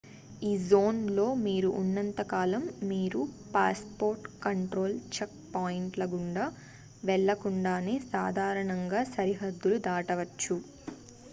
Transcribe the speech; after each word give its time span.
ఈ 0.41 0.59
జోన్ 0.63 0.99
లో 1.09 1.25
మీరు 1.41 1.67
ఉన్నంత 1.79 2.21
కాలం 2.31 2.63
మీరు 2.85 3.19
pass 3.51 3.83
port 3.99 4.25
control 4.45 4.95
check 5.15 5.35
point 5.53 5.99
ల 5.99 6.07
గుండా 6.13 6.45
వెళ్లకుండానే 7.03 7.95
సాధారణంగా 8.09 9.03
సరిహద్దులు 9.13 9.77
దాటవచ్చు 9.87 10.57